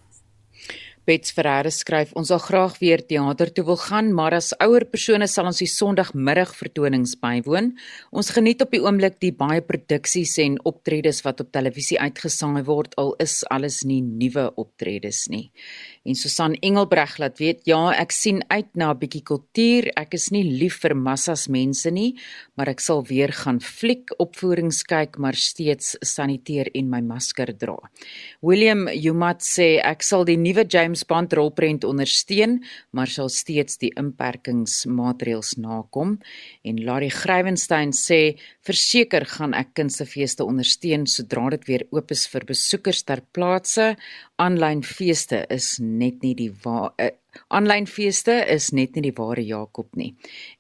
[1.11, 5.27] Bets Ferreira skryf ons sal graag weer teater toe wil gaan, maar as ouer persone
[5.27, 7.73] sal ons die Sondagmiddag vertonings bywoon.
[8.15, 12.95] Ons geniet op die oomblik die baie produksies en optredes wat op televisie uitgesaai word
[13.03, 15.49] al is alles nie nuwe optredes nie.
[16.03, 19.91] En Susan Engelbreg laat weet, ja, ek sien uit na 'n bietjie kultuur.
[20.01, 22.17] Ek is nie lief vir massas mense nie,
[22.57, 27.77] maar ek sal weer gaan fliek opvoerings kyk, maar steeds saniteer en my masker dra.
[28.41, 33.93] William Jumat sê ek sal die nuwe James Bond rolprent ondersteun, maar sal steeds die
[33.95, 36.19] inperkingsmaatreëls nakom.
[36.65, 42.45] En Larry Grywenstein sê verseker gaan ek kunstefeeste ondersteun sodra dit weer oop is vir
[42.47, 43.97] besoekers ter plaatse
[44.41, 46.51] aanlyn feeste is net nie die
[47.55, 50.11] aanlyn uh, feeste is net nie die ware Jakob nie.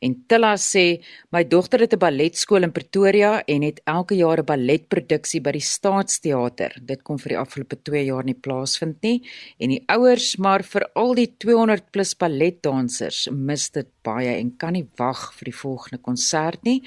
[0.02, 1.00] En Tilla sê
[1.34, 5.66] my dogter het 'n balletskool in Pretoria en het elke jaar 'n balletproduksie by die
[5.74, 6.78] Staatsteater.
[6.80, 9.22] Dit kom vir die afgelope 2 jaar nie plaasvind nie
[9.58, 14.72] en die ouers maar vir al die 200 plus balletdansers mis dit baie en kan
[14.72, 16.82] nie wag vir die volgende konsert nie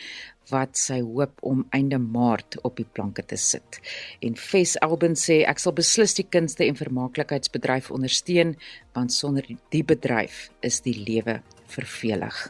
[0.52, 3.80] wat sy hoop om einde Maart op die planke te sit.
[4.22, 8.56] En Fes Albin sê ek sal beslis die kunste en vermaaklikheidsbedryf ondersteun
[8.94, 11.40] want sonder die bedryf is die lewe
[11.74, 12.48] vervelig.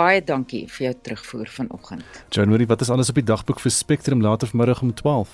[0.00, 2.04] Baie dankie vir jou terugvoer vanoggend.
[2.32, 5.32] January, wat is alles op die dagboek vir Spectrum later vanmiddag om 12?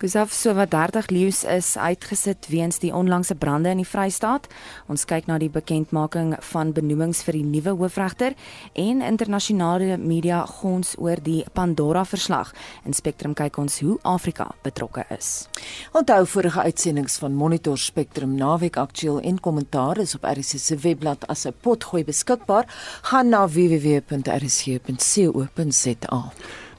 [0.00, 4.48] Kusaf so wat 30 leeu's is uitgesit weens die onlangse brande in die Vrystaat.
[4.90, 8.34] Ons kyk na die bekendmaking van benoemings vir die nuwe hoofregter
[8.74, 12.50] en internasionale media gons oor die Pandora verslag.
[12.82, 15.46] In Spectrum kyk ons hoe Afrika betrokke is.
[15.94, 21.28] Onthou vorige uitsendings van Monitor Spectrum naweek aktueel en kommentaar is op RC se webblad
[21.28, 22.66] as 'n potgooi beskikbaar.
[23.02, 26.32] Gaan na www www.rsg.co.za.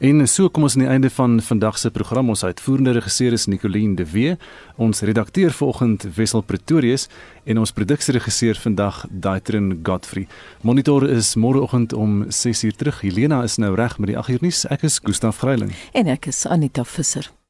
[0.04, 2.30] En so kom ons aan die einde van vandag se program.
[2.30, 4.38] Ons uitvoerende regisseur is Nicoline de Wee,
[4.76, 7.08] ons redakteur vanoggend Wessel Pretorius
[7.48, 10.28] en ons produksieregisseur vandag Daitrin Godfrey.
[10.62, 13.02] Monitor is môreoggend om 6:00 terug.
[13.02, 14.66] Helena is nou reg met die 8:00 nuus.
[14.66, 17.43] Ek is Gustaf Greiling en ek is Anita Visser.